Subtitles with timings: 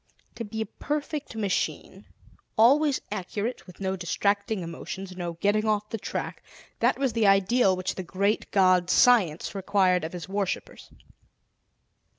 [0.33, 2.07] To be a perfect machine,
[2.57, 6.41] always accurate, with no distracting emotions, no getting off the track
[6.79, 10.89] that was the ideal which the Great God Science required of his worshippers.